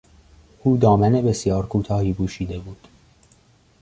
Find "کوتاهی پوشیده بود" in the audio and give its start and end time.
1.67-2.87